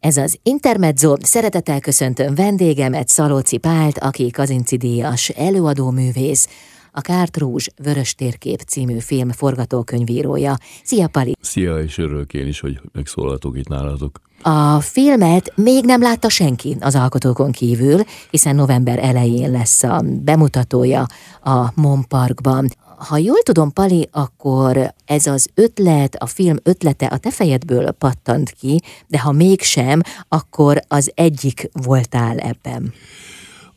[0.00, 1.14] Ez az Intermezzo.
[1.22, 6.48] Szeretettel köszöntöm vendégemet, Szalóci Pált, aki Kazinci díjas előadó művész,
[6.92, 10.56] a Kárt Rúzs Vörös Térkép című film forgatókönyvírója.
[10.84, 11.36] Szia, Pali!
[11.40, 14.20] Szia, és örülök én is, hogy megszólaltok itt nálatok.
[14.42, 21.06] A filmet még nem látta senki az alkotókon kívül, hiszen november elején lesz a bemutatója
[21.42, 22.68] a Mon Parkban.
[23.08, 28.50] Ha jól tudom, Pali, akkor ez az ötlet, a film ötlete a te fejedből pattant
[28.50, 32.92] ki, de ha mégsem, akkor az egyik voltál ebben.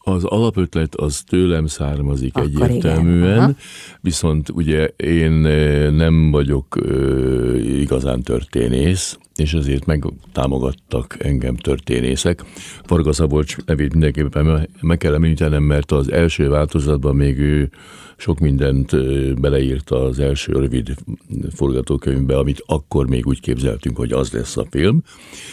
[0.06, 3.58] Az alapötlet az tőlem származik Akkor egyértelműen, igen.
[4.02, 12.44] viszont ugye én eh, nem vagyok ö, eh, igazán történész, és ezért megtámogattak engem történészek.
[12.88, 17.70] Varga Szabolcs nevét mindenképpen meg kell említenem, mert az első változatban még ő
[18.18, 18.92] sok mindent
[19.42, 20.94] beleírta az első rövid
[21.56, 25.04] forgatókönyvbe, amit akkor még úgy képzeltünk, hogy az lesz a film.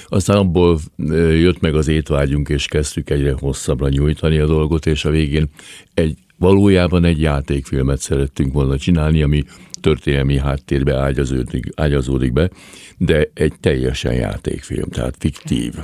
[0.07, 0.79] Aztán abból
[1.17, 5.49] jött meg az étvágyunk, és kezdtük egyre hosszabbra nyújtani a dolgot, és a végén
[5.95, 9.45] egy valójában egy játékfilmet szerettünk volna csinálni, ami
[9.81, 12.51] történelmi háttérbe ágyazódik, ágyazódik be,
[12.99, 15.75] de egy teljesen játékfilm, tehát fiktív,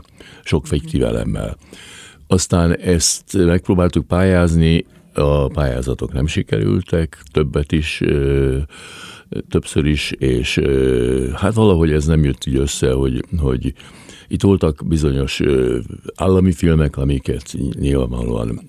[0.45, 1.57] sok fiktív elemmel.
[2.27, 8.03] Aztán ezt megpróbáltuk pályázni, a pályázatok nem sikerültek, többet is,
[9.49, 10.61] többször is, és
[11.35, 13.75] hát valahogy ez nem jött így össze, hogy, hogy
[14.29, 15.41] itt voltak bizonyos
[16.15, 18.61] állami filmek, amiket nyilvánvalóan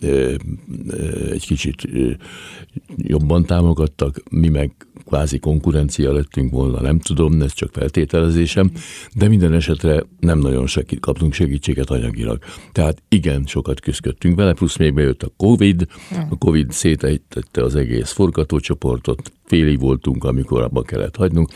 [1.31, 1.87] egy kicsit
[2.95, 8.71] jobban támogattak, mi meg kvázi konkurencia lettünk volna, nem tudom, ez csak feltételezésem,
[9.13, 12.39] de minden esetre nem nagyon segít, kaptunk segítséget anyagilag.
[12.71, 15.87] Tehát igen, sokat küzdöttünk vele, plusz még bejött a Covid,
[16.29, 21.49] a Covid szétejtette az egész forgatócsoportot, félig voltunk, amikor abba kellett hagynunk.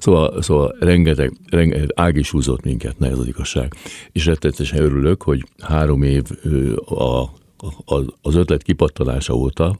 [0.00, 3.74] Szóval, szóval rengeteg, rengeteg ág is húzott minket, ne ez az igazság.
[4.12, 6.22] És rettetesen örülök, hogy három év
[6.84, 7.20] a,
[7.84, 9.76] a, az ötlet kipattalása óta,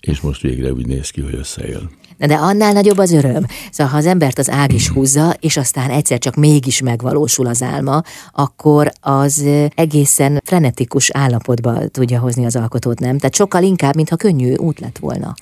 [0.00, 1.90] és most végre úgy néz ki, hogy összejön.
[2.18, 3.46] De annál nagyobb az öröm.
[3.70, 7.62] Szóval ha az embert az ág is húzza, és aztán egyszer csak mégis megvalósul az
[7.62, 9.44] álma, akkor az
[9.74, 13.18] egészen frenetikus állapotba tudja hozni az alkotót, nem?
[13.18, 15.34] Tehát sokkal inkább, mintha könnyű út lett volna.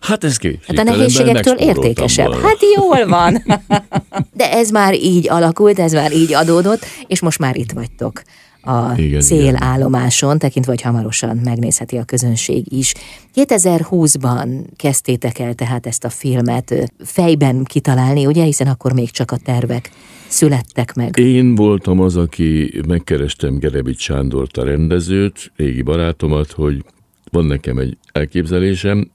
[0.00, 0.64] Hát ez két.
[0.66, 2.26] Hát a nehézségektől értékesebb.
[2.26, 2.46] Volna.
[2.46, 3.42] Hát jól van.
[4.32, 8.22] De ez már így alakult, ez már így adódott, és most már itt vagytok
[8.62, 10.40] a igen, célállomáson, igen.
[10.40, 12.94] tekintve, hogy hamarosan megnézheti a közönség is.
[13.34, 19.36] 2020-ban kezdtétek el tehát ezt a filmet fejben kitalálni, ugye, hiszen akkor még csak a
[19.36, 19.90] tervek
[20.28, 21.18] születtek meg.
[21.18, 26.84] Én voltam az, aki megkerestem Gerebics Sándort, a rendezőt, régi barátomat, hogy
[27.30, 29.10] van nekem egy elképzelésem,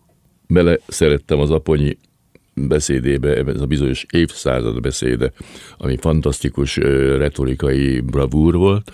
[0.47, 1.97] bele szerettem az aponyi
[2.53, 5.31] beszédébe, ez a bizonyos évszázad beszéde,
[5.77, 6.75] ami fantasztikus
[7.17, 8.91] retorikai bravúr volt,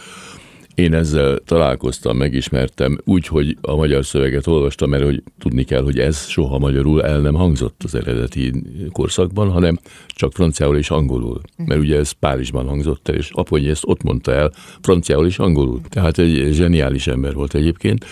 [0.75, 5.99] én ezzel találkoztam, megismertem, úgy, hogy a magyar szöveget olvastam, mert hogy tudni kell, hogy
[5.99, 11.41] ez soha magyarul el nem hangzott az eredeti korszakban, hanem csak franciául és angolul.
[11.57, 14.51] Mert ugye ez Párizsban hangzott el, és Aponyi ezt ott mondta el,
[14.81, 15.81] franciául és angolul.
[15.89, 18.05] Tehát egy zseniális ember volt egyébként.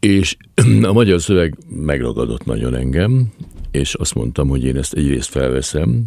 [0.00, 0.36] És
[0.82, 3.32] a magyar szöveg megragadott nagyon engem,
[3.70, 6.06] és azt mondtam, hogy én ezt egyrészt felveszem,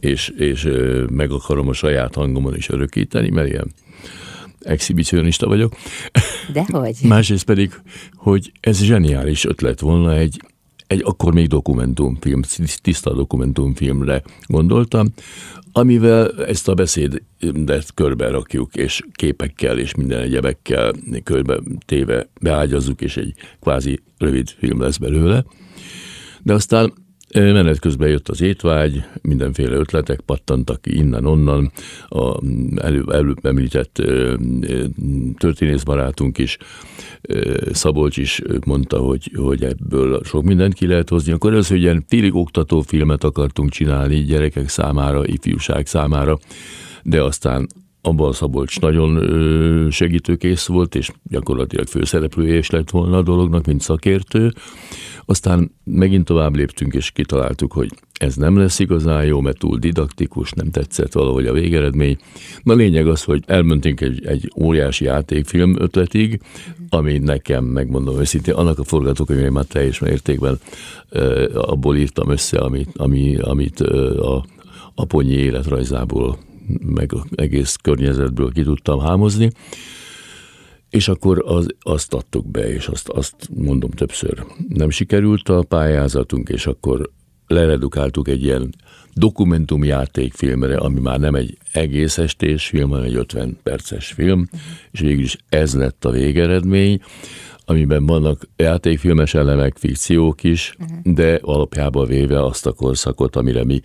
[0.00, 0.68] és, és
[1.10, 3.72] meg akarom a saját hangomon is örökíteni, mert ilyen
[4.60, 5.76] exhibicionista vagyok.
[6.52, 6.96] Dehogy.
[7.08, 7.80] Másrészt pedig,
[8.14, 10.40] hogy ez zseniális ötlet volna egy,
[10.86, 12.42] egy akkor még dokumentumfilm,
[12.82, 15.06] tiszta dokumentumfilmre gondoltam,
[15.72, 20.92] amivel ezt a beszédet körbe rakjuk, és képekkel és minden egyebekkel
[21.24, 25.44] körbe téve beágyazzuk, és egy kvázi rövid film lesz belőle.
[26.42, 26.92] De aztán
[27.34, 31.72] Menet közben jött az étvágy, mindenféle ötletek pattantak innen-onnan,
[32.08, 32.40] a
[32.76, 34.02] előbb, előbb említett
[35.38, 36.56] történészbarátunk is,
[37.72, 41.32] Szabolcs is mondta, hogy, hogy ebből sok mindent ki lehet hozni.
[41.32, 46.38] Akkor az, hogy ilyen félig oktató filmet akartunk csinálni gyerekek számára, ifjúság számára,
[47.02, 47.66] de aztán
[48.02, 53.80] abban a Szabolcs nagyon segítőkész volt, és gyakorlatilag főszereplője is lett volna a dolognak, mint
[53.80, 54.52] szakértő.
[55.24, 60.52] Aztán megint tovább léptünk, és kitaláltuk, hogy ez nem lesz igazán jó, mert túl didaktikus,
[60.52, 62.18] nem tetszett valahogy a végeredmény.
[62.62, 66.40] Na lényeg az, hogy elmentünk egy, egy óriási játékfilm ötletig,
[66.88, 70.58] ami nekem, megmondom őszintén, annak a forgatókönyvén már teljes mértékben
[71.54, 74.44] abból írtam össze, amit, ami, amit a
[74.94, 76.38] Aponyi életrajzából
[76.86, 79.50] meg egész környezetből ki tudtam hámozni,
[80.90, 86.48] és akkor az, azt adtuk be, és azt, azt mondom többször, nem sikerült a pályázatunk,
[86.48, 87.10] és akkor
[87.46, 88.74] leredukáltuk egy ilyen
[89.14, 94.48] dokumentumjátékfilmre, ami már nem egy egész estés film, hanem egy 50 perces film,
[94.90, 97.00] és végül is ez lett a végeredmény,
[97.64, 101.14] amiben vannak játékfilmes elemek, fikciók is, uh-huh.
[101.14, 103.80] de alapjában véve azt a korszakot, amire mi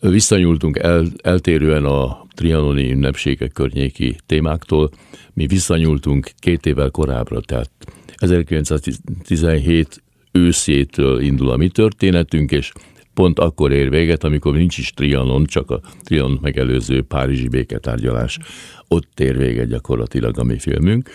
[0.00, 4.90] visszanyúltunk el, eltérően a trianoni ünnepségek környéki témáktól,
[5.32, 7.70] mi visszanyúltunk két évvel korábbra, tehát
[8.16, 10.02] 1917
[10.32, 12.72] őszétől indul a mi történetünk, és
[13.14, 18.38] pont akkor ér véget, amikor nincs is Trianon, csak a Trianon megelőző Párizsi béketárgyalás,
[18.88, 21.10] ott ér véget gyakorlatilag a mi filmünk,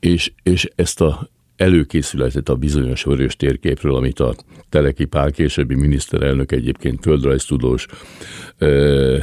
[0.00, 1.30] és, és ezt a
[1.64, 4.34] előkészületet a bizonyos vörös térképről, amit a
[4.68, 7.86] Teleki Pál későbbi miniszterelnök egyébként földrajztudós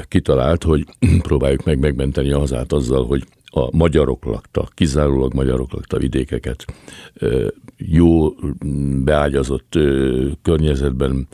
[0.08, 0.86] kitalált, hogy
[1.28, 3.24] próbáljuk meg megmenteni a hazát azzal, hogy
[3.54, 6.66] a magyarok lakta, kizárólag magyarok lakta vidékeket
[7.78, 8.30] jó
[9.04, 9.80] beágyazott
[10.42, 11.28] környezetben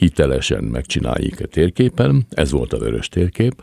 [0.00, 2.26] hitelesen megcsináljuk a térképen.
[2.30, 3.62] Ez volt a vörös térkép,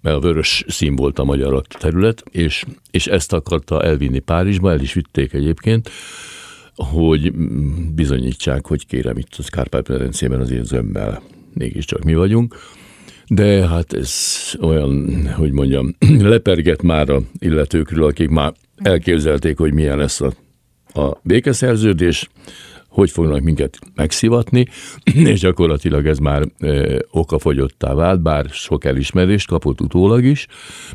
[0.00, 4.80] mert a vörös szín volt a magyar terület, és, és ezt akarta elvinni Párizsba, el
[4.80, 5.90] is vitték egyébként,
[6.74, 7.32] hogy
[7.94, 11.22] bizonyítsák, hogy kérem itt az Kárpát-medencében az én zömmel
[11.54, 12.56] mégiscsak mi vagyunk.
[13.26, 14.14] De hát ez
[14.60, 15.96] olyan, hogy mondjam,
[16.32, 20.32] leperget már a illetőkről, akik már elképzelték, hogy milyen lesz a,
[21.00, 22.28] a békeszerződés,
[22.96, 24.66] hogy fognak minket megszivatni,
[25.32, 30.46] és gyakorlatilag ez már e, okafogyottá vált, bár sok elismerést kapott utólag is,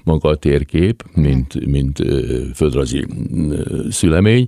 [0.03, 2.05] maga a térkép, mint, mint e,
[2.53, 3.05] földrajzi
[3.89, 4.45] szülemény,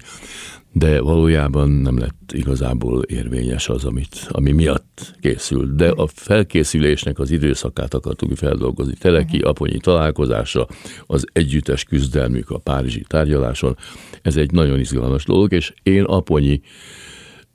[0.72, 5.76] de valójában nem lett igazából érvényes az, amit, ami miatt készült.
[5.76, 8.94] De a felkészülésnek az időszakát akartuk feldolgozni.
[9.00, 9.48] Teleki, mhm.
[9.48, 10.68] Aponyi találkozása,
[11.06, 13.78] az együttes küzdelmük a Párizsi tárgyaláson,
[14.22, 16.62] ez egy nagyon izgalmas dolog, és én Aponyi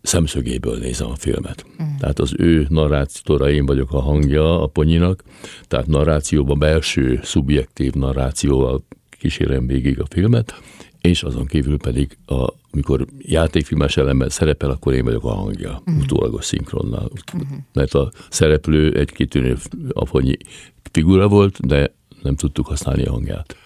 [0.02, 1.66] szemszögéből nézem a filmet.
[1.82, 1.96] Mm.
[1.98, 5.22] Tehát az ő narrációra én vagyok a hangja a ponyinak,
[5.66, 10.54] tehát narrációban belső, szubjektív narrációval kísérem végig a filmet,
[11.00, 15.98] és azon kívül pedig, a, amikor játékfilmes elemmel szerepel, akkor én vagyok a hangja, mm.
[15.98, 17.10] utólagos szinkronnal.
[17.36, 17.56] Mm-hmm.
[17.72, 19.56] Mert a szereplő egy kitűnő
[19.92, 20.36] aponyi
[20.92, 23.56] figura volt, de nem tudtuk használni a hangját.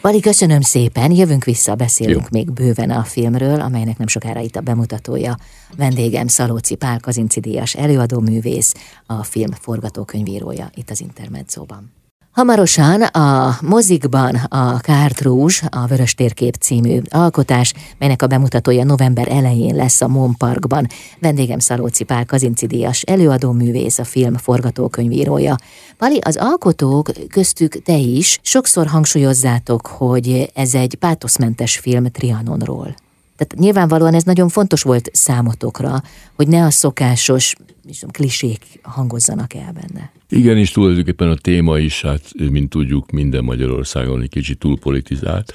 [0.00, 2.26] Vali, köszönöm szépen, jövünk vissza, beszélünk Jó.
[2.30, 5.36] még bőven a filmről, amelynek nem sokára itt a bemutatója.
[5.76, 8.74] Vendégem Szalóci Pál Kazinci Díjas előadóművész,
[9.06, 11.97] a film forgatókönyvírója itt az Intermedzóban.
[12.38, 19.74] Hamarosan a mozikban a Kártrúzs, a Vörös Térkép című alkotás, melynek a bemutatója november elején
[19.74, 20.86] lesz a Mon Parkban.
[21.20, 25.56] Vendégem Szalóci Pál Kazinci Díjas, előadó művész, a film forgatókönyvírója.
[25.96, 32.94] Pali, az alkotók, köztük te is, sokszor hangsúlyozzátok, hogy ez egy pátoszmentes film Trianonról.
[33.38, 36.02] Tehát nyilvánvalóan ez nagyon fontos volt számotokra,
[36.34, 40.12] hogy ne a szokásos tudom, klisék hangozzanak el benne.
[40.28, 45.52] Igen, és tulajdonképpen a téma is, hát mint tudjuk, minden Magyarországon egy kicsit túlpolitizált.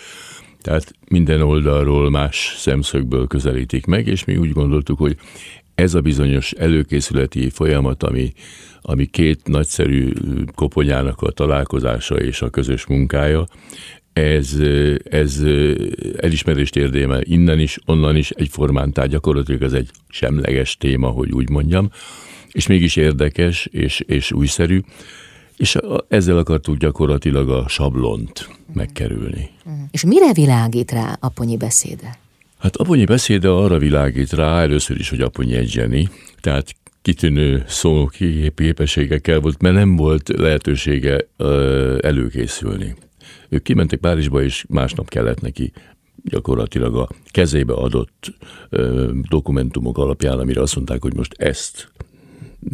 [0.62, 5.18] Tehát minden oldalról más szemszögből közelítik meg, és mi úgy gondoltuk, hogy
[5.76, 8.34] ez a bizonyos előkészületi folyamat, ami,
[8.82, 10.12] ami két nagyszerű
[10.56, 13.46] koponyának a találkozása és a közös munkája,
[14.14, 14.56] ez,
[15.04, 15.42] ez
[16.18, 21.50] elismerést érdemel innen is, onnan is egyformán, tehát gyakorlatilag ez egy semleges téma, hogy úgy
[21.50, 21.90] mondjam,
[22.52, 24.82] és mégis érdekes és, és újszerű,
[25.58, 25.78] és
[26.08, 29.50] ezzel akartuk gyakorlatilag a sablont megkerülni.
[29.92, 32.18] És mire világít rá Aponyi beszéde?
[32.60, 36.10] Hát Aponyi beszéde arra világít rá először is, hogy Aponyi egy zseni,
[36.42, 37.66] tehát kitűnő
[38.56, 41.28] képességekkel volt, mert nem volt lehetősége
[42.02, 42.96] előkészülni.
[43.50, 45.72] Ők kimentek Párizsba, és másnap kellett neki
[46.24, 48.34] gyakorlatilag a kezébe adott
[48.70, 51.92] ö, dokumentumok alapján, amire azt mondták, hogy most ezt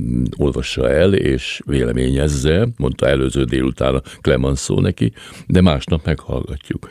[0.02, 5.14] mm, olvassa el és véleményezze, mondta előző délután a Clemenceau neki,
[5.48, 6.90] de másnap meghallgatjuk.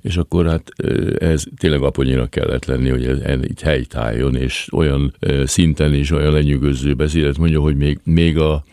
[0.00, 0.72] És akkor hát
[1.18, 5.14] ez tényleg aponyinak kellett lenni, hogy ez itt helytálljon, és olyan
[5.44, 8.64] szinten is olyan lenyűgöző beszédet mondja, hogy még, még a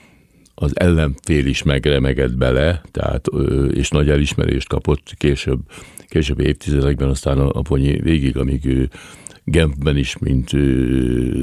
[0.55, 3.27] az ellenfél is megremegett bele, tehát,
[3.73, 5.59] és nagy elismerést kapott később,
[6.07, 8.89] később évtizedekben, aztán a, a Ponyi végig, amíg ő
[9.43, 10.51] Genfben is, mint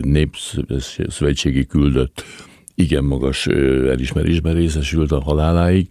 [0.05, 2.25] népszövetségi küldött,
[2.75, 5.87] igen magas elismerésben részesült a haláláig.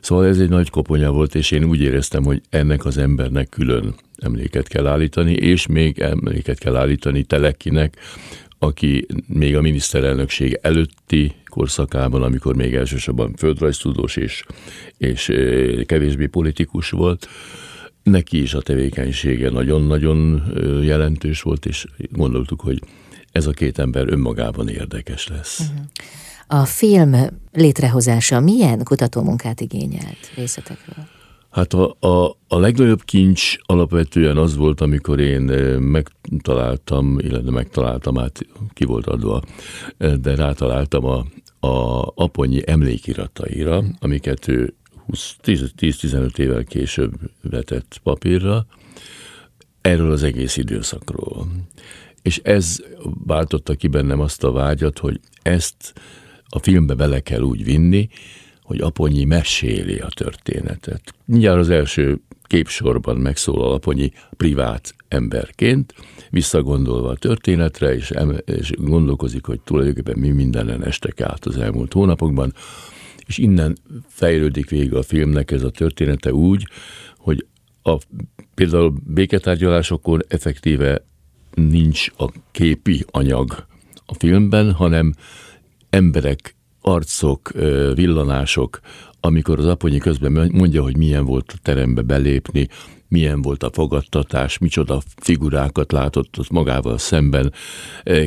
[0.00, 3.94] Szóval ez egy nagy koponya volt, és én úgy éreztem, hogy ennek az embernek külön
[4.16, 7.96] emléket kell állítani, és még emléket kell állítani Telekinek,
[8.62, 14.44] aki még a miniszterelnökség előtti korszakában, amikor még elsősorban földrajztudós és,
[14.98, 15.32] és
[15.86, 17.28] kevésbé politikus volt,
[18.02, 20.42] neki is a tevékenysége nagyon-nagyon
[20.82, 22.82] jelentős volt, és gondoltuk, hogy
[23.32, 25.58] ez a két ember önmagában érdekes lesz.
[25.58, 25.84] Uh-huh.
[26.46, 27.14] A film
[27.52, 31.06] létrehozása milyen kutatómunkát igényelt részletekről?
[31.52, 35.42] Hát a, a, a legnagyobb kincs alapvetően az volt, amikor én
[35.78, 39.42] megtaláltam, illetve megtaláltam, hát ki volt adva,
[40.20, 41.26] de rátaláltam a,
[41.66, 44.74] a Aponyi emlékirataira, amiket ő
[45.42, 48.66] 10-15 évvel később vetett papírra,
[49.80, 51.46] erről az egész időszakról.
[52.22, 52.82] És ez
[53.26, 55.92] váltotta ki bennem azt a vágyat, hogy ezt
[56.48, 58.08] a filmbe bele kell úgy vinni,
[58.62, 61.14] hogy Aponyi meséli a történetet.
[61.24, 65.94] Mindjárt az első képsorban megszólal Aponyi privát emberként,
[66.30, 68.12] visszagondolva a történetre, és,
[68.44, 72.54] és gondolkozik, hogy tulajdonképpen mi mindenen estek át az elmúlt hónapokban,
[73.26, 73.76] és innen
[74.08, 76.66] fejlődik végig a filmnek ez a története úgy,
[77.16, 77.46] hogy
[77.82, 77.98] a,
[78.54, 81.04] például béketárgyalásokon effektíve
[81.54, 83.66] nincs a képi anyag
[84.06, 85.14] a filmben, hanem
[85.90, 87.50] emberek, arcok,
[87.94, 88.80] villanások,
[89.20, 92.68] amikor az aponyi közben mondja, hogy milyen volt a terembe belépni,
[93.08, 97.52] milyen volt a fogadtatás, micsoda figurákat látott ott magával szemben,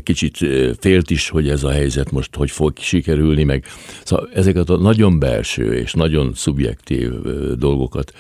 [0.03, 0.37] kicsit
[0.79, 3.65] félt is, hogy ez a helyzet most hogy fog sikerülni, meg.
[4.03, 7.11] Szóval ezeket a nagyon belső és nagyon szubjektív
[7.57, 8.13] dolgokat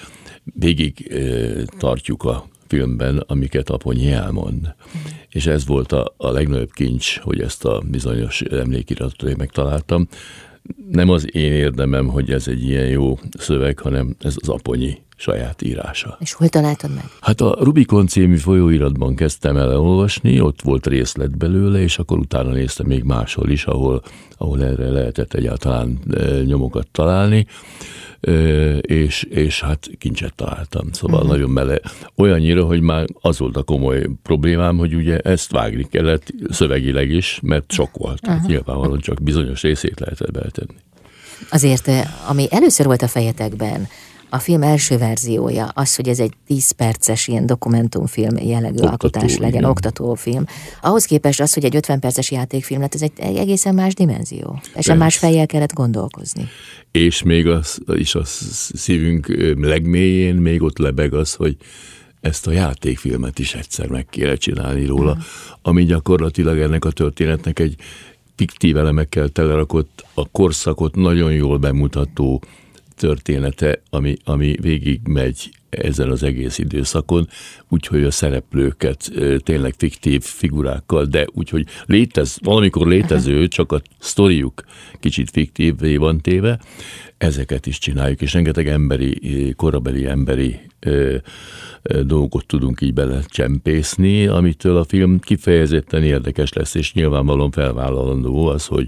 [0.43, 1.13] végig
[1.77, 4.61] tartjuk a filmben, amiket Aponyi elmond.
[4.61, 4.99] Mm.
[5.29, 10.07] És ez volt a, a legnagyobb kincs, hogy ezt a bizonyos emlékiratot megtaláltam.
[10.91, 15.61] Nem az én érdemem, hogy ez egy ilyen jó szöveg, hanem ez az Aponyi saját
[15.61, 16.17] írása.
[16.19, 17.03] És hol találtad meg?
[17.21, 22.49] Hát a Rubikon című folyóiratban kezdtem el olvasni, ott volt részlet belőle, és akkor utána
[22.49, 24.01] néztem még máshol is, ahol,
[24.37, 27.47] ahol erre lehetett egyáltalán e, nyomokat találni
[28.81, 30.91] és, és hát kincset találtam.
[30.91, 31.35] Szóval uh-huh.
[31.35, 31.79] nagyon mele.
[32.15, 37.39] Olyannyira, hogy már az volt a komoly problémám, hogy ugye ezt vágni kellett szövegileg is,
[37.43, 38.19] mert sok volt.
[38.21, 38.39] Uh-huh.
[38.39, 40.75] Hát nyilvánvalóan csak bizonyos részét lehetett beletenni.
[41.49, 41.89] Azért,
[42.27, 43.87] ami először volt a fejetekben,
[44.29, 49.37] a film első verziója, az, hogy ez egy 10 perces ilyen dokumentumfilm jellegű Oktató, alkotás
[49.37, 49.69] legyen, igen.
[49.69, 50.45] oktatófilm.
[50.81, 54.61] Ahhoz képest az, hogy egy 50 perces játékfilm lett, ez egy egészen más dimenzió.
[54.75, 56.47] És más fejjel kellett gondolkozni.
[56.91, 58.21] És még az, is a
[58.73, 59.27] szívünk
[59.59, 61.57] legmélyén még ott lebeg az, hogy
[62.21, 65.25] ezt a játékfilmet is egyszer meg kéne csinálni róla, uh-huh.
[65.61, 67.75] ami gyakorlatilag ennek a történetnek egy
[68.35, 72.41] fiktív elemekkel telerakott, a korszakot nagyon jól bemutató
[72.95, 77.27] története, ami, ami végig megy ezen az egész időszakon,
[77.69, 84.63] úgyhogy a szereplőket tényleg fiktív figurákkal, de úgyhogy létez, valamikor létező, csak a sztoriuk
[84.99, 86.59] kicsit fiktív van téve,
[87.17, 91.15] ezeket is csináljuk, és rengeteg emberi, korabeli emberi ö,
[91.81, 98.65] ö, dolgot tudunk így belecsempészni, amitől a film kifejezetten érdekes lesz, és nyilvánvalóan felvállalandó az,
[98.65, 98.85] hogy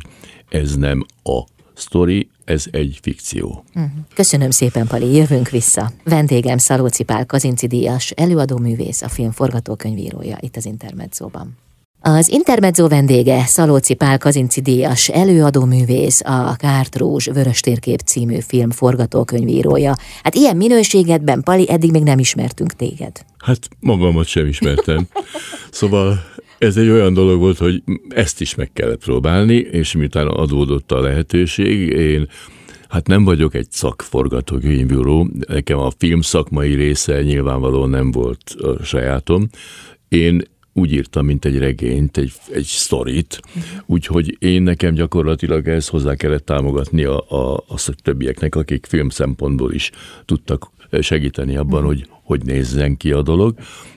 [0.49, 3.63] ez nem a sztori, ez egy fikció.
[3.73, 3.83] Mhm.
[4.13, 5.91] Köszönöm szépen, Pali, jövünk vissza.
[6.03, 11.57] Vendégem Szalóci Pál Kazinci Díjas, előadóművész, a film forgatókönyvírója itt az Intermedzóban.
[12.01, 18.71] Az Intermezzo vendége Szalóci Pál Kazinci Díjas, előadóművész, a Kárt Rózs Vörös Térkép című film
[18.71, 19.95] forgatókönyvírója.
[20.23, 23.25] Hát ilyen minőségedben, Pali, eddig még nem ismertünk téged.
[23.37, 25.07] Hát magamat sem ismertem.
[25.71, 26.23] szóval
[26.57, 31.01] ez egy olyan dolog volt, hogy ezt is meg kellett próbálni, és miután adódott a
[31.01, 32.27] lehetőség, én
[32.87, 39.47] Hát nem vagyok egy szakforgatókönyvíró, nekem a film szakmai része nyilvánvalóan nem volt a sajátom.
[40.09, 40.41] Én
[40.77, 43.41] úgy írtam, mint egy regényt, egy, egy sztorit,
[43.85, 49.73] úgyhogy én nekem gyakorlatilag ez hozzá kellett támogatni a, a, a többieknek, akik film szempontból
[49.73, 49.91] is
[50.25, 53.55] tudtak segíteni abban, hogy hogy nézzen ki a dolog.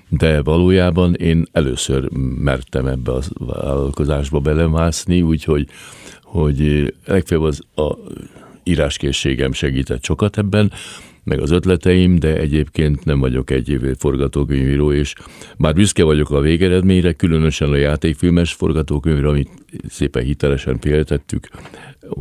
[0.09, 5.67] De valójában én először mertem ebbe a vállalkozásba belemászni, úgyhogy
[6.23, 7.97] hogy legfeljebb az a
[8.63, 10.73] íráskészségem segített sokat ebben,
[11.25, 15.15] meg az ötleteim, de egyébként nem vagyok egy forgatókönyvíró, és
[15.59, 19.51] bár büszke vagyok a végeredményre, különösen a játékfilmes forgatókönyvre, amit
[19.89, 21.49] szépen hitelesen féltettük,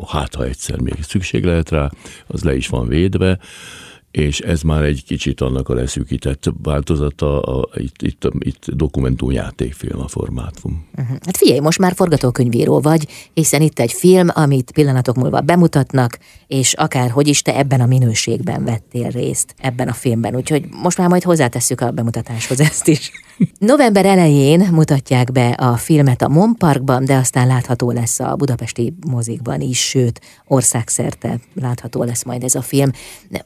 [0.07, 1.91] hát ha egyszer még szükség lehet rá,
[2.27, 3.39] az le is van védve,
[4.11, 10.07] és ez már egy kicsit annak a leszűkített változata, a, itt, itt, itt dokumentumjátékfilm a
[10.07, 10.85] formátum.
[10.97, 11.17] Uh-huh.
[11.25, 16.73] Hát figyelj, most már forgatókönyvíró vagy, hiszen itt egy film, amit pillanatok múlva bemutatnak, és
[16.73, 21.07] akár hogy is te ebben a minőségben vettél részt, ebben a filmben, úgyhogy most már
[21.07, 23.11] majd hozzátesszük a bemutatáshoz ezt is.
[23.59, 28.93] November elején mutatják be a filmet a Mon Parkban, de aztán látható lesz a budapesti
[29.07, 32.91] mozikban is, sőt, országszerte látható lesz majd ez a film.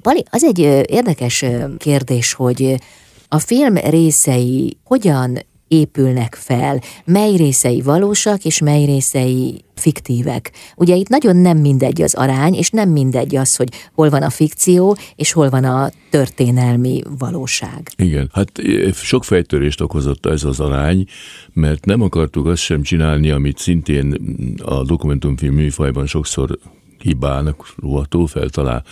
[0.01, 1.45] Pali, az egy érdekes
[1.77, 2.75] kérdés, hogy
[3.27, 10.51] a film részei hogyan épülnek fel, mely részei valósak, és mely részei fiktívek.
[10.75, 14.29] Ugye itt nagyon nem mindegy az arány, és nem mindegy az, hogy hol van a
[14.29, 17.89] fikció, és hol van a történelmi valóság.
[17.95, 18.51] Igen, hát
[18.93, 21.05] sok fejtörést okozott ez az arány,
[21.53, 24.17] mert nem akartuk azt sem csinálni, amit szintén
[24.63, 26.57] a dokumentumfilm műfajban sokszor
[27.00, 28.83] hibának ruható feltalál,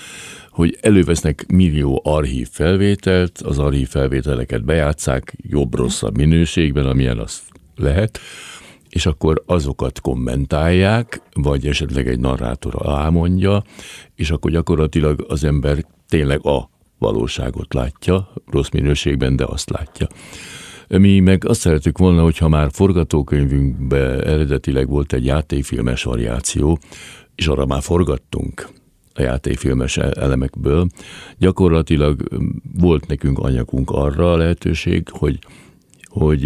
[0.51, 7.41] hogy elővesznek millió archív felvételt, az archív felvételeket bejátszák jobb-rosszabb minőségben, amilyen az
[7.75, 8.19] lehet,
[8.89, 13.63] és akkor azokat kommentálják, vagy esetleg egy narrátor alámondja,
[14.15, 20.07] és akkor gyakorlatilag az ember tényleg a valóságot látja, rossz minőségben, de azt látja.
[20.87, 26.79] Mi meg azt szeretük volna, hogyha már forgatókönyvünkben eredetileg volt egy játékfilmes variáció,
[27.35, 28.69] és arra már forgattunk
[29.13, 30.87] a játékfilmes elemekből,
[31.37, 32.27] gyakorlatilag
[32.79, 35.39] volt nekünk anyagunk arra a lehetőség, hogy,
[36.05, 36.45] hogy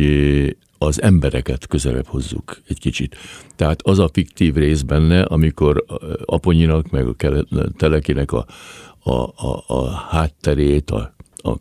[0.77, 3.15] az embereket közelebb hozzuk egy kicsit.
[3.55, 5.86] Tehát az a fiktív rész benne, amikor
[6.25, 7.15] Aponyinak, meg a
[7.77, 8.45] Telekinek a,
[9.00, 11.57] a, a, a hátterét, a, a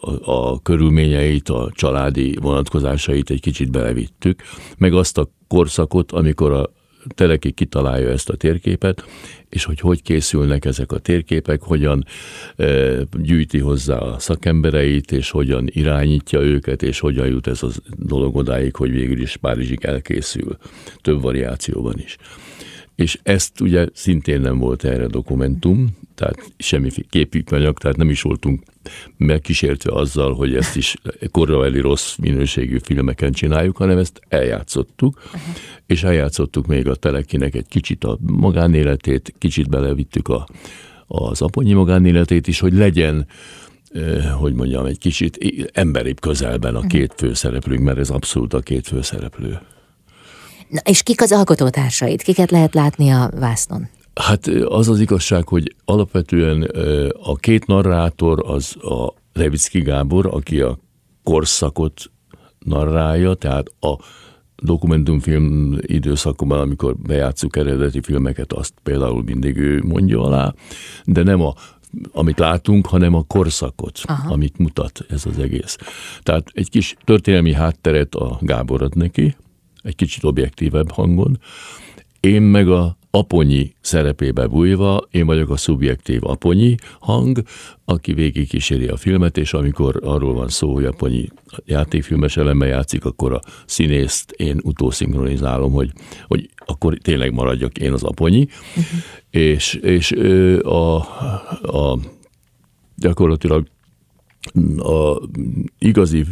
[0.00, 4.42] a, a körülményeit, a családi vonatkozásait egy kicsit belevittük,
[4.78, 6.70] meg azt a korszakot, amikor a
[7.14, 9.04] Teleki kitalálja ezt a térképet,
[9.48, 12.04] és hogy hogy készülnek ezek a térképek, hogyan
[12.56, 17.68] e, gyűjti hozzá a szakembereit, és hogyan irányítja őket, és hogyan jut ez a
[17.98, 20.56] dolog odáig, hogy végül is Párizsig elkészül.
[21.02, 22.16] Több variációban is.
[22.96, 28.62] És ezt ugye szintén nem volt erre dokumentum, tehát semmi képítmanyag, tehát nem is voltunk
[29.16, 30.96] megkísértve azzal, hogy ezt is
[31.30, 35.22] korraveli rossz minőségű filmeken csináljuk, hanem ezt eljátszottuk,
[35.86, 40.48] és eljátszottuk még a Telekinek egy kicsit a magánéletét, kicsit belevittük a,
[41.06, 43.26] az aponyi magánéletét is, hogy legyen
[44.38, 45.38] hogy mondjam, egy kicsit
[45.72, 49.58] emberibb közelben a két főszereplőnk, mert ez abszolút a két főszereplő.
[50.68, 52.22] Na, és kik az alkotótársait?
[52.22, 53.88] Kiket lehet látni a vásznon?
[54.14, 56.62] Hát az az igazság, hogy alapvetően
[57.22, 60.78] a két narrátor az a Levicki Gábor, aki a
[61.22, 62.10] korszakot
[62.58, 63.96] narrálja, tehát a
[64.56, 70.54] dokumentumfilm időszakban, amikor bejátszuk eredeti filmeket, azt például mindig ő mondja alá,
[71.04, 71.54] de nem a
[72.12, 74.32] amit látunk, hanem a korszakot, Aha.
[74.32, 75.76] amit mutat ez az egész.
[76.22, 79.36] Tehát egy kis történelmi hátteret a Gábor ad neki,
[79.84, 81.38] egy kicsit objektívebb hangon,
[82.20, 87.42] én meg a aponyi szerepébe bújva, én vagyok a szubjektív aponyi hang,
[87.84, 91.28] aki végig kíséri a filmet, és amikor arról van szó, hogy aponyi
[91.64, 95.92] játékfilmes eleme játszik, akkor a színészt én utószinkronizálom, hogy,
[96.26, 98.84] hogy akkor tényleg maradjak én az aponyi, uh-huh.
[99.30, 100.12] és, és
[100.62, 100.96] a,
[101.62, 101.98] a
[102.96, 103.66] gyakorlatilag
[104.76, 105.20] a
[105.78, 106.24] igazi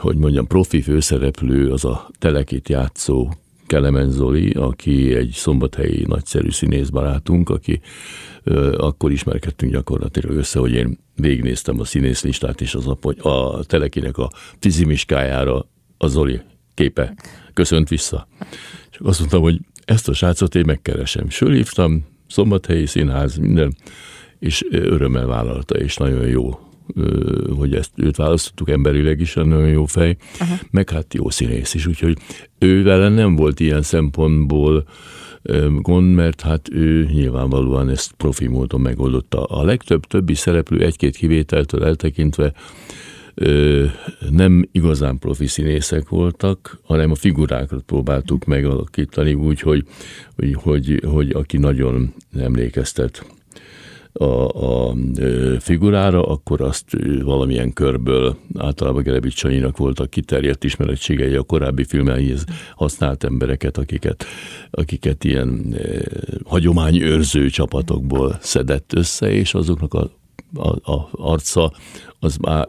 [0.00, 3.30] hogy mondjam, profi főszereplő az a telekét játszó
[3.66, 7.80] Kelemen Zoli, aki egy szombathelyi nagyszerű színészbarátunk, aki
[8.42, 14.18] ö, akkor ismerkedtünk gyakorlatilag össze, hogy én végignéztem a színészlistát, és az a, a telekinek
[14.18, 15.66] a fizimiskájára
[15.98, 16.40] a Zoli
[16.74, 17.14] képe
[17.54, 18.28] köszönt vissza.
[18.90, 21.28] És azt mondtam, hogy ezt a srácot én megkeresem.
[21.28, 23.76] Sőlívtam, szombathelyi színház, minden,
[24.38, 26.58] és örömmel vállalta, és nagyon jó
[27.56, 30.54] hogy ezt őt választottuk emberileg is, nagyon jó fej, Aha.
[30.70, 32.18] meg hát jó színész is, úgyhogy
[32.58, 34.84] ő vele nem volt ilyen szempontból
[35.80, 39.44] gond, mert hát ő nyilvánvalóan ezt profi módon megoldotta.
[39.44, 42.52] A legtöbb többi szereplő egy-két kivételtől eltekintve
[44.30, 49.84] nem igazán profi színészek voltak, hanem a figurákat próbáltuk megalakítani úgy, hogy,
[50.36, 53.26] hogy, hogy, hogy aki nagyon emlékeztet
[54.12, 54.24] a,
[54.88, 54.94] a
[55.58, 62.44] figurára, akkor azt valamilyen körből, általában Gerebics Csanyinak voltak kiterjedt ismerettségei a korábbi filmeihez
[62.74, 64.24] használt embereket, akiket,
[64.70, 66.02] akiket ilyen e,
[66.44, 70.10] hagyományőrző csapatokból szedett össze, és azoknak a,
[70.54, 71.72] a, a arca
[72.18, 72.66] az már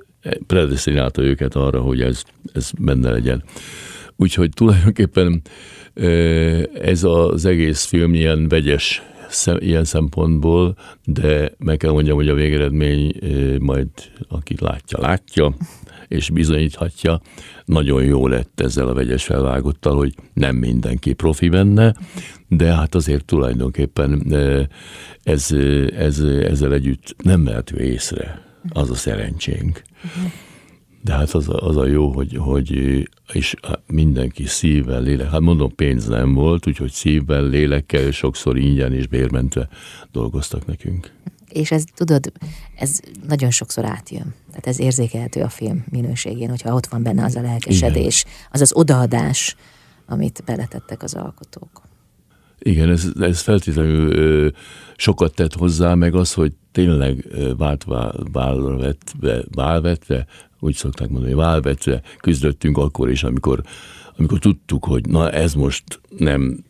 [0.47, 2.23] predestinálta őket arra, hogy ez,
[2.53, 3.43] ez benne legyen.
[4.15, 5.41] Úgyhogy tulajdonképpen
[6.73, 9.01] ez az egész film ilyen vegyes
[9.59, 13.13] ilyen szempontból, de meg kell mondjam, hogy a végeredmény
[13.59, 13.87] majd
[14.27, 15.55] aki látja, látja,
[16.07, 17.21] és bizonyíthatja,
[17.65, 21.95] nagyon jó lett ezzel a vegyes felvágottal, hogy nem mindenki profi benne,
[22.47, 24.33] de hát azért tulajdonképpen
[25.23, 25.51] ez,
[25.95, 29.81] ez, ezzel együtt nem vehető észre, az a szerencsénk.
[31.03, 32.71] De hát az a, az a jó, hogy, hogy
[33.33, 33.55] és
[33.87, 39.69] mindenki szívvel, lélek, hát mondom, pénz nem volt, úgyhogy szívvel, lélekkel, sokszor ingyen és bérmentve
[40.11, 41.11] dolgoztak nekünk.
[41.49, 42.31] És ez, tudod,
[42.75, 44.33] ez nagyon sokszor átjön.
[44.49, 48.33] Tehát ez érzékelhető a film minőségén, hogyha ott van benne az a lelkesedés, Igen.
[48.51, 49.55] az az odaadás,
[50.05, 51.81] amit beletettek az alkotók.
[52.59, 54.47] Igen, ez, ez feltétlenül ö,
[54.95, 57.85] sokat tett hozzá, meg az, hogy tényleg vált
[58.31, 60.25] válvetve, válvetve,
[60.61, 63.61] úgy szokták mondani, válvetve küzdöttünk akkor is, amikor,
[64.17, 65.83] amikor tudtuk, hogy na ez most
[66.17, 66.63] nem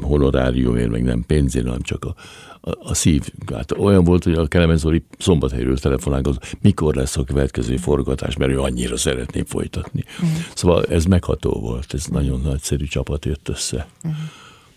[0.00, 2.14] honoráriumért, meg nem pénzért, hanem csak a,
[2.60, 3.28] a, a szív.
[3.54, 8.50] Hát olyan volt, hogy a Kelemen Zoli szombathelyről telefonálkozott, mikor lesz a következő forgatás, mert
[8.50, 10.04] ő annyira szeretné folytatni.
[10.14, 10.38] Uh-huh.
[10.54, 13.86] Szóval ez megható volt, ez nagyon nagyszerű csapat jött össze.
[14.04, 14.20] Uh-huh.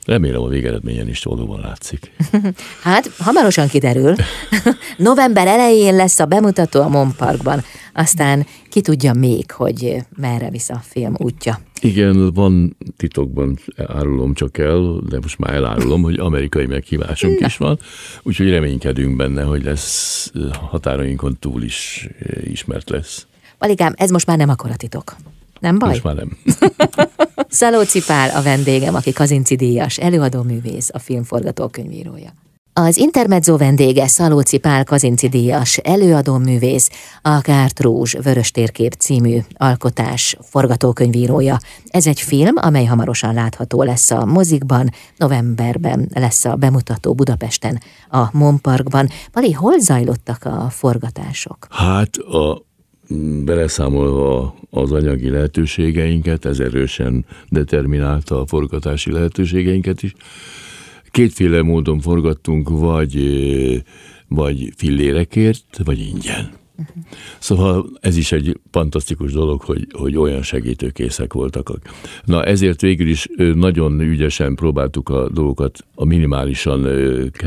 [0.05, 2.11] Remélem a végeredményen is valóban látszik.
[2.83, 4.15] hát, hamarosan kiderül.
[4.97, 7.63] November elején lesz a bemutató a Mon Parkban,
[7.93, 11.59] aztán ki tudja még, hogy merre visz a film útja.
[11.81, 17.79] Igen, van titokban, árulom csak el, de most már elárulom, hogy amerikai meghívásunk is van,
[18.23, 20.31] úgyhogy reménykedünk benne, hogy lesz
[20.69, 22.07] határainkon túl is
[22.43, 23.27] ismert lesz.
[23.57, 25.15] Valikám, ez most már nem akkora titok.
[25.59, 25.89] Nem baj?
[25.89, 26.37] Most már nem.
[27.49, 32.33] Szalóci Pál a vendégem, aki Kazinci díjas, előadóművész, a film forgatókönyvírója.
[32.75, 36.89] Az Intermezzo vendége Szalóci Pál Kazinci díjas, előadóművész,
[37.21, 41.57] a Kárt Rózs Vörös Térkép című alkotás forgatókönyvírója.
[41.87, 48.23] Ez egy film, amely hamarosan látható lesz a mozikban, novemberben lesz a bemutató Budapesten, a
[48.31, 49.09] Monparkban.
[49.33, 51.67] Vali, hol zajlottak a forgatások?
[51.69, 52.61] Hát a
[53.43, 60.13] beleszámolva az anyagi lehetőségeinket, ez erősen determinálta a forgatási lehetőségeinket is.
[61.13, 63.15] Kétféle módon forgattunk, vagy,
[64.27, 66.51] vagy fillérekért, vagy ingyen.
[67.39, 71.81] Szóval ez is egy fantasztikus dolog, hogy, hogy olyan segítőkészek voltak.
[72.25, 76.87] Na ezért végül is nagyon ügyesen próbáltuk a dolgokat a minimálisan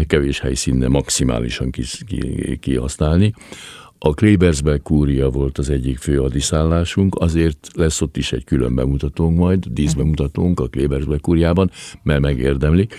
[0.06, 1.70] kevés helyszínen maximálisan
[2.60, 3.32] kihasználni.
[4.06, 9.38] A Klebersberg kúria volt az egyik fő adiszállásunk, azért lesz ott is egy külön bemutatónk
[9.38, 11.70] majd, díszbemutatónk a Klebersberg kúriában,
[12.02, 12.94] mert megérdemlik,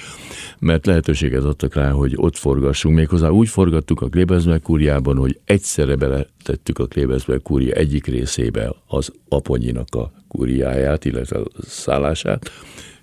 [0.60, 2.96] mert lehetőséget adtak rá, hogy ott forgassunk.
[2.96, 9.12] Méghozzá úgy forgattuk a Klebersberg kúriában, hogy egyszerre beletettük a Klebersberg kúria egyik részébe az
[9.30, 12.52] aponyinak a kúriáját, illetve a szállását,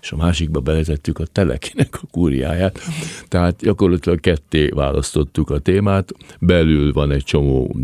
[0.05, 2.79] és a másikba beletettük a telekinek a kúriáját.
[3.27, 7.75] Tehát gyakorlatilag ketté választottuk a témát, belül van egy csomó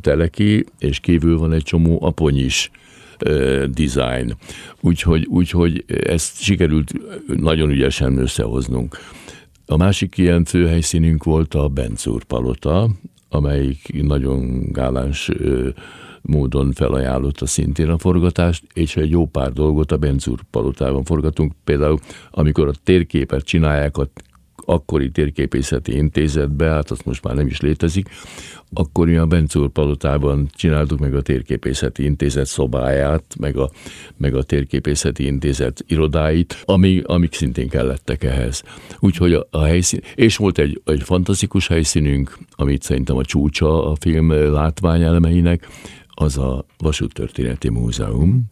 [0.00, 2.70] teleki, és kívül van egy csomó aponyis
[3.74, 4.36] design.
[4.80, 6.92] Úgyhogy, úgyhogy ezt sikerült
[7.26, 8.98] nagyon ügyesen összehoznunk.
[9.66, 12.90] A másik ilyen főhelyszínünk volt a Benzúr palota,
[13.28, 15.30] amelyik nagyon gáláns
[16.26, 21.52] módon felajánlotta szintén a forgatást, és egy jó pár dolgot a Benzur palotában forgatunk.
[21.64, 21.98] Például,
[22.30, 24.08] amikor a térképet csinálják a
[24.66, 28.08] akkori térképészeti intézetbe, hát az most már nem is létezik,
[28.72, 33.70] akkor mi a Benzúr palotában csináltuk meg a térképészeti intézet szobáját, meg a,
[34.16, 38.62] meg a térképészeti intézet irodáit, ami, amik szintén kellettek ehhez.
[38.98, 43.96] Úgyhogy a, a helyszín, és volt egy, egy fantasztikus helyszínünk, amit szerintem a csúcsa a
[44.00, 45.68] film látványelemeinek,
[46.14, 48.44] az a Vasúttörténeti Múzeum,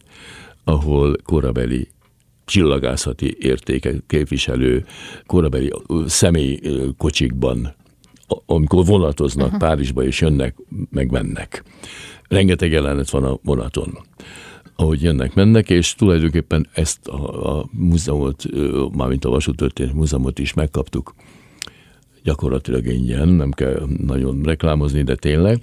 [0.63, 1.87] ahol korabeli
[2.45, 4.85] csillagászati értéket képviselő
[5.25, 5.71] korabeli
[6.05, 7.73] személykocsikban,
[8.45, 9.59] amikor vonatoznak uh-huh.
[9.59, 10.55] Párizsba és jönnek,
[10.89, 11.63] meg mennek.
[12.27, 13.97] Rengeteg jelenet van a vonaton
[14.75, 18.43] ahogy jönnek, mennek, és tulajdonképpen ezt a, a múzeumot,
[18.91, 21.13] mármint a Vasúttörténeti Múzeumot is megkaptuk
[22.23, 25.61] gyakorlatilag ingyen, nem kell nagyon reklámozni, de tényleg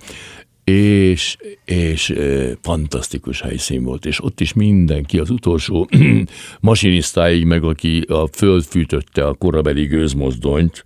[0.70, 5.88] és, és e, fantasztikus helyszín volt, és ott is mindenki, az utolsó
[6.60, 10.84] masinisztáig, meg aki a föld fűtötte a korabeli gőzmozdonyt,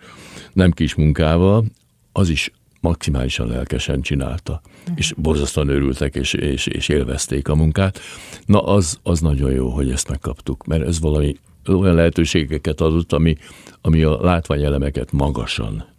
[0.53, 1.64] nem kis munkával,
[2.12, 4.99] az is maximálisan lelkesen csinálta, uh-huh.
[4.99, 8.01] és borzasztóan örültek, és, és, és élvezték a munkát.
[8.47, 13.37] Na, az, az nagyon jó, hogy ezt megkaptuk, mert ez valami olyan lehetőségeket adott, ami,
[13.81, 15.93] ami a látványelemeket magasan,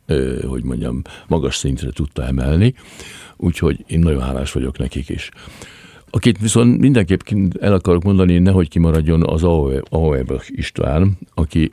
[0.47, 2.73] hogy mondjam, magas szintre tudta emelni
[3.37, 5.29] úgyhogy én nagyon hálás vagyok nekik is.
[6.09, 7.19] Akit viszont mindenképp
[7.59, 9.43] el akarok mondani, nehogy kimaradjon az
[9.89, 11.71] Auerbach István, aki,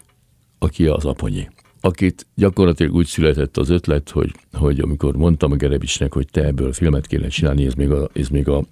[0.59, 1.49] aki az aponyi
[1.85, 6.73] akit gyakorlatilag úgy született az ötlet, hogy, hogy amikor mondtam a Gerebicsnek, hogy te ebből
[6.73, 8.65] filmet kéne csinálni, ez még, a, ez még a,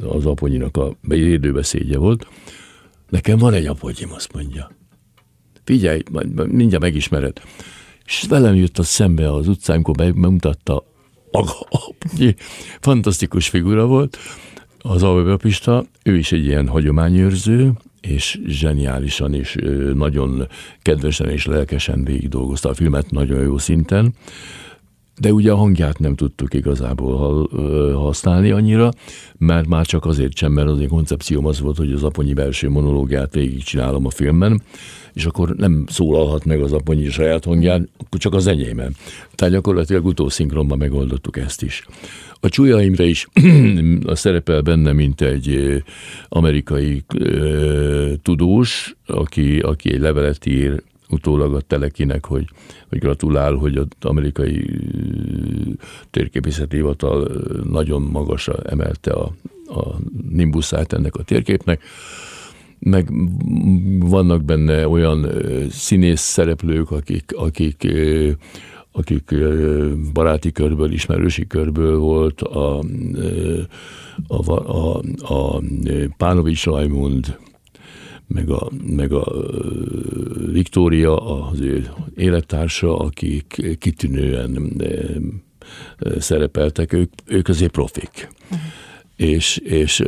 [0.00, 2.26] az aponyinak a érdőbeszédje volt,
[3.08, 4.70] nekem van egy aponyim, azt mondja.
[5.64, 6.02] Figyelj,
[6.34, 7.40] mindjárt megismered.
[8.06, 10.84] És velem jött a szembe az utcán, amikor megmutatta
[11.30, 11.52] maga
[12.80, 14.18] fantasztikus figura volt,
[14.78, 19.56] az Alvapista, ő is egy ilyen hagyományőrző, és zseniálisan és
[19.94, 20.48] nagyon
[20.82, 24.14] kedvesen és lelkesen végig dolgozta a filmet, nagyon jó szinten.
[25.20, 27.48] de ugye a hangját nem tudtuk igazából
[27.94, 28.90] használni annyira,
[29.38, 32.68] mert már csak azért sem, mert az én koncepcióm az volt, hogy az aponyi belső
[32.68, 34.62] monológiát végigcsinálom a filmben,
[35.14, 38.94] és akkor nem szólalhat meg az aponyi saját hangján, akkor csak az enyémen.
[39.34, 41.86] Tehát gyakorlatilag utószinkronban megoldottuk ezt is.
[42.40, 43.28] A Csúlya Imre is
[44.06, 45.82] a szerepel benne, mint egy
[46.28, 47.04] amerikai
[48.22, 52.48] tudós, aki, aki egy levelet ír utólag a Telekinek, hogy,
[52.88, 54.80] hogy gratulál, hogy az amerikai
[56.10, 57.30] térképészeti hivatal
[57.70, 59.32] nagyon magasra emelte a,
[59.66, 59.96] a
[60.30, 61.82] nimbuszát ennek a térképnek.
[62.84, 63.08] Meg
[63.98, 65.26] vannak benne olyan
[65.70, 67.86] színész szereplők, akik, akik
[68.96, 69.34] akik
[70.12, 72.78] baráti körből, ismerősi körből volt, a,
[74.26, 75.62] a, a, a
[76.16, 77.38] Pánovics Rajmund,
[78.26, 79.32] meg a, meg a
[80.52, 81.16] Viktória,
[81.48, 84.82] az ő élettársa, akik kitűnően
[86.18, 88.28] szerepeltek, ők, ők azért profik.
[88.44, 88.83] Uh-huh.
[89.16, 89.98] És, és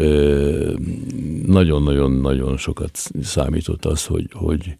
[1.46, 4.76] nagyon-nagyon-nagyon sokat számított az, hogy, hogy,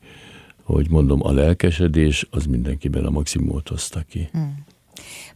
[0.62, 4.29] hogy mondom, a lelkesedés az mindenkiben a maximumot hozta ki.
[4.33, 4.65] Hmm.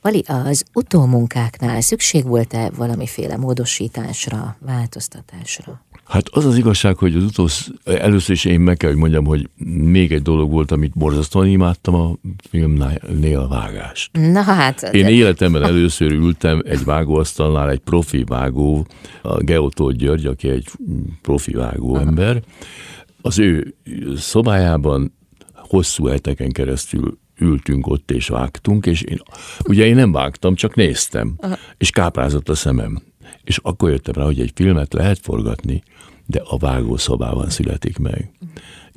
[0.01, 5.85] Vali, az utómunkáknál szükség volt-e valamiféle módosításra, változtatásra?
[6.11, 9.49] Hát az az igazság, hogy az utolsó, először is én meg kell, hogy mondjam, hogy
[9.65, 12.17] még egy dolog volt, amit borzasztóan imádtam a
[12.49, 14.11] filmnél a vágást.
[14.13, 14.83] Na hát.
[14.83, 15.11] Én de...
[15.11, 18.87] életemben először ültem egy vágóasztalnál, egy profi vágó,
[19.23, 20.69] a Geotó György, aki egy
[21.23, 22.07] profi vágó Aha.
[22.07, 22.43] ember.
[23.23, 23.75] Az ő
[24.17, 25.13] szobájában
[25.55, 29.23] hosszú heteken keresztül ültünk ott és vágtunk, és én,
[29.65, 31.57] ugye én nem vágtam, csak néztem, Aha.
[31.77, 33.03] és káprázott a szemem.
[33.45, 35.83] És akkor jöttem rá, hogy egy filmet lehet forgatni,
[36.27, 38.31] de a vágószobában születik meg.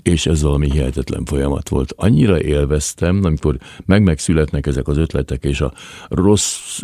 [0.02, 1.94] És ez valami hihetetlen folyamat volt.
[1.98, 5.74] Annyira élveztem, amikor meg-megszületnek ezek az ötletek, és a
[6.10, 6.80] rossz,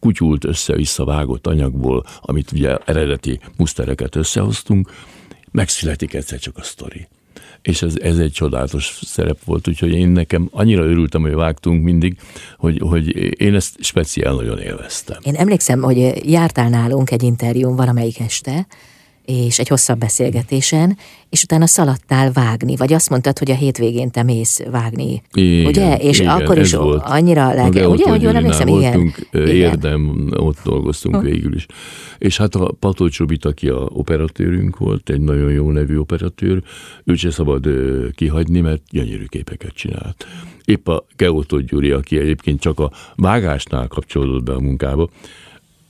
[0.00, 4.90] kutyult össze-vissza vágott anyagból, amit ugye eredeti musztereket összehoztunk,
[5.50, 7.08] megszületik egyszer csak a sztori
[7.62, 12.16] és ez, ez egy csodálatos szerep volt, úgyhogy én nekem annyira örültem, hogy vágtunk mindig,
[12.58, 15.18] hogy, hogy én ezt speciál nagyon élveztem.
[15.22, 18.66] Én emlékszem, hogy jártál nálunk egy interjún valamelyik este,
[19.30, 20.96] és egy hosszabb beszélgetésen,
[21.30, 25.96] és utána szaladtál vágni, vagy azt mondtad, hogy a hétvégén te mész vágni, igen, ugye?
[25.96, 27.02] És igen, akkor is volt.
[27.04, 29.14] annyira lelke, ugye, hogy jól emlékszem, igen.
[29.32, 31.20] Érdem, ott dolgoztunk ha.
[31.20, 31.66] végül is.
[32.18, 36.62] És hát a Pató Csobit, aki a operatőrünk volt, egy nagyon jó nevű operatőr,
[37.04, 37.68] őt se szabad
[38.14, 40.26] kihagyni, mert gyönyörű képeket csinált.
[40.64, 45.08] Épp a Geotó Gyuri, aki egyébként csak a vágásnál kapcsolódott be a munkába,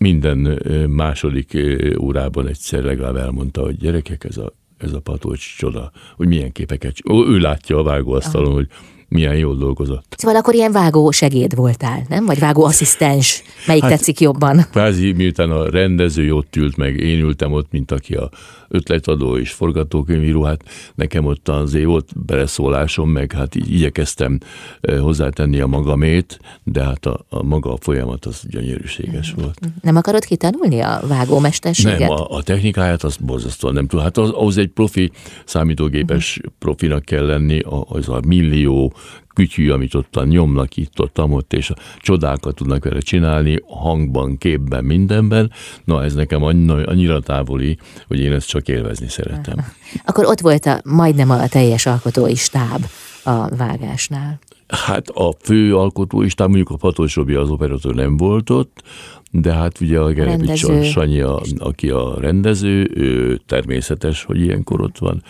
[0.00, 1.58] minden második
[1.98, 6.96] órában egyszer legalább elmondta, hogy gyerekek, ez a, ez a patolcs csoda, hogy milyen képeket,
[7.26, 8.68] ő látja a vágóasztalon, hogy
[9.10, 10.14] milyen jól dolgozott.
[10.16, 12.26] Szóval akkor ilyen vágó segéd voltál, nem?
[12.26, 13.42] Vagy vágó asszisztens?
[13.66, 14.66] Melyik hát, tetszik jobban?
[14.70, 18.30] Kvázi miután a rendező ott ült meg, én ültem ott, mint aki a
[18.68, 24.38] ötletadó és forgatókönyvíró, hát nekem ott azért volt beleszólásom, meg hát így igyekeztem
[24.80, 29.42] eh, hozzátenni a magamét, de hát a, a maga a folyamat az gyönyörűséges mm.
[29.42, 29.58] volt.
[29.82, 31.98] Nem akarod kitanulni a vágómesterséget?
[31.98, 34.04] Nem, a, a technikáját az borzasztóan nem tudom.
[34.04, 35.10] Hát az, ahhoz egy profi
[35.44, 36.52] számítógépes uh-huh.
[36.58, 38.92] profinak kell lenni, az a millió
[39.34, 44.84] kütyű, amit ott nyomnak itt, ott, ott, és a csodákat tudnak vele csinálni, hangban, képben,
[44.84, 45.52] mindenben.
[45.84, 49.56] Na, ez nekem annyira távoli, hogy én ezt csak élvezni szeretem.
[50.06, 52.86] Akkor ott volt a, majdnem a teljes alkotói stáb
[53.24, 54.38] a vágásnál.
[54.68, 58.82] Hát a fő alkotói stáb, mondjuk a Patos Robi az operatőr nem volt ott,
[59.30, 64.98] de hát ugye a Gerepics Sanyi, a, aki a rendező, ő természetes, hogy ilyenkor ott
[64.98, 65.22] van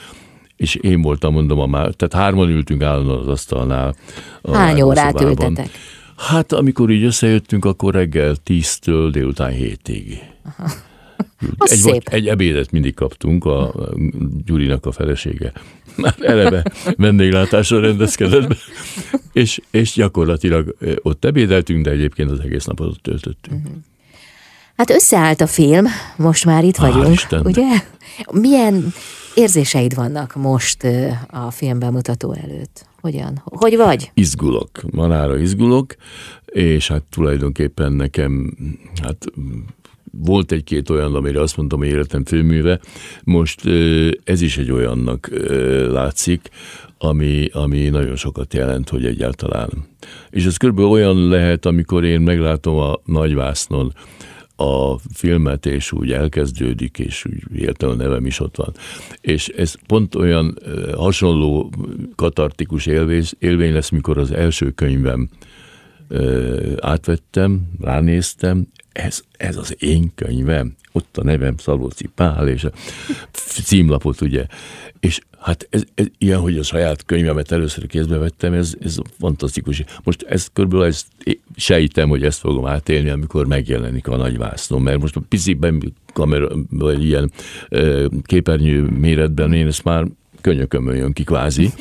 [0.61, 3.95] és én voltam, mondom, a már, tehát hárman ültünk állandóan az asztalnál.
[4.53, 5.71] Hány órát ültetek?
[6.17, 10.19] Hát amikor így összejöttünk, akkor reggel tíztől délután hétig.
[11.59, 13.75] Egy, vagy, egy ebédet mindig kaptunk, a
[14.45, 15.53] Gyurinak a felesége
[15.97, 16.65] már eleve
[16.97, 18.57] vendéglátásra rendezkedett be,
[19.33, 23.67] és, és gyakorlatilag ott ebédeltünk, de egyébként az egész napot ott töltöttünk.
[23.67, 23.79] Uh-huh.
[24.77, 27.47] Hát összeállt a film, most már itt Hál vagyunk, Istennek.
[27.47, 27.69] ugye?
[28.31, 28.93] Milyen
[29.41, 30.87] érzéseid vannak most
[31.31, 32.87] a film bemutató előtt?
[33.01, 33.43] Hogyan?
[33.45, 34.11] Hogy vagy?
[34.15, 35.95] Izgulok, manára izgulok,
[36.45, 38.57] és hát tulajdonképpen nekem,
[39.03, 39.25] hát
[40.13, 42.81] volt egy-két olyan, amire azt mondtam, hogy életem főműve,
[43.25, 43.61] most
[44.25, 45.31] ez is egy olyannak
[45.89, 46.49] látszik,
[46.99, 49.71] ami, ami nagyon sokat jelent, hogy egyáltalán.
[50.31, 53.93] És ez körülbelül olyan lehet, amikor én meglátom a nagyvásznon
[54.61, 58.73] a filmet, és úgy elkezdődik, és úgy értem a nevem is ott van.
[59.21, 60.59] És ez pont olyan
[60.97, 61.73] hasonló
[62.15, 65.29] katartikus élvény, élvény lesz, mikor az első könyvem
[66.81, 72.71] átvettem, ránéztem, ez, ez az én könyvem, ott a nevem Szalóci Pál, és a
[73.63, 74.47] címlapot ugye,
[75.01, 79.85] és hát ez, ez, ilyen, hogy a saját könyvemet először kézbe vettem, ez, ez fantasztikus.
[80.05, 81.07] Most ezt körülbelül ezt
[81.57, 86.49] sejtem, hogy ezt fogom átélni, amikor megjelenik a nagy vásznom, mert most a piciben kamera,
[86.71, 87.31] vagy ilyen
[88.23, 90.07] képernyő méretben én ezt már
[90.41, 91.73] könyökömön jön ki kvázi,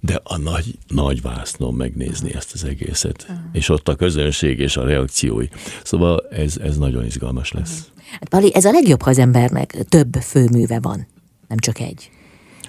[0.00, 3.22] de a nagy, nagy vásznom megnézni ezt az egészet.
[3.22, 3.38] Uh-huh.
[3.52, 5.46] És ott a közönség és a reakciói.
[5.84, 7.78] Szóval ez, ez nagyon izgalmas lesz.
[7.78, 7.92] Uh-huh.
[8.12, 11.06] Hát Pali, ez a legjobb, ha az embernek több főműve van,
[11.48, 12.10] nem csak egy.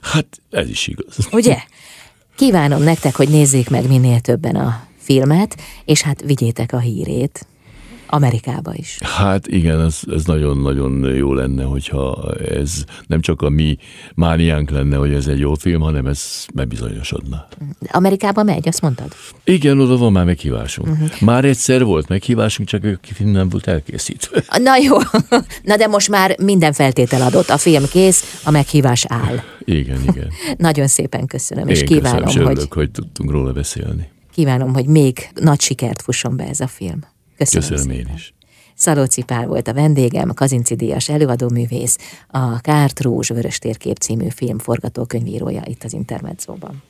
[0.01, 1.27] Hát ez is igaz.
[1.31, 1.57] Ugye?
[2.35, 7.47] Kívánom nektek, hogy nézzék meg minél többen a filmet, és hát vigyétek a hírét.
[8.13, 8.97] Amerikába is.
[9.01, 13.77] Hát igen, ez, ez nagyon-nagyon jó lenne, hogyha ez nem csak a mi
[14.15, 17.47] mániánk lenne, hogy ez egy jó film, hanem ez bebizonyosodna.
[17.91, 19.13] Amerikába megy, azt mondtad?
[19.43, 20.87] Igen, oda van már meghívásunk.
[20.87, 21.21] Uh-huh.
[21.21, 24.43] Már egyszer volt meghívásunk, csak film nem volt elkészítve.
[24.57, 24.97] Na jó,
[25.63, 29.39] na de most már minden feltétel adott, a film kész, a meghívás áll.
[29.59, 30.27] Igen, igen.
[30.67, 32.67] Nagyon szépen köszönöm, Én és kívánom, köszönöm, hogy...
[32.69, 34.11] hogy tudtunk róla beszélni.
[34.33, 36.99] Kívánom, hogy még nagy sikert fusson be ez a film.
[37.37, 38.33] Köszönöm, Köszönöm én is.
[38.75, 44.59] Szalóci Pál volt a vendégem, Kazinci Díjas előadóművész, a Kárt Rózs Vörös Térkép című film
[44.59, 46.83] forgatókönyvírója itt az Intermedzóban.